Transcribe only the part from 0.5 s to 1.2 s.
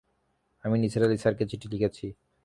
আমি নিসার আলি